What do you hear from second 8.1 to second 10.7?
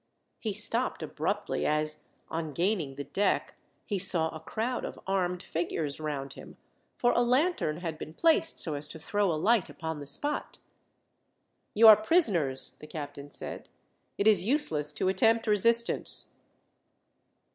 placed so as to throw a light upon the spot.